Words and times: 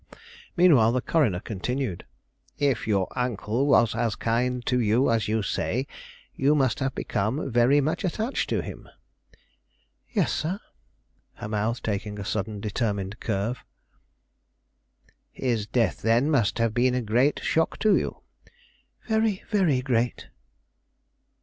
Meanwhile 0.57 0.93
the 0.93 1.01
coroner 1.01 1.39
continued: 1.39 2.07
"If 2.57 2.87
your 2.87 3.07
uncle 3.15 3.67
was 3.67 3.93
as 3.93 4.15
kind 4.15 4.65
to 4.65 4.79
you 4.79 5.11
as 5.11 5.27
you 5.27 5.43
say, 5.43 5.85
you 6.33 6.55
must 6.55 6.79
have 6.79 6.95
become 6.95 7.51
very 7.51 7.81
much 7.81 8.03
attached 8.03 8.49
to 8.49 8.63
him?" 8.63 8.89
"Yes, 10.09 10.33
sir," 10.33 10.59
her 11.35 11.47
mouth 11.47 11.83
taking 11.83 12.19
a 12.19 12.25
sudden 12.25 12.59
determined 12.59 13.19
curve. 13.19 13.59
"His 15.31 15.67
death, 15.67 16.01
then, 16.01 16.31
must 16.31 16.57
have 16.57 16.73
been 16.73 16.95
a 16.95 17.03
great 17.03 17.39
shock 17.43 17.77
to 17.81 17.95
you?" 17.95 18.23
"Very, 19.07 19.43
very 19.51 19.83
great." 19.83 20.29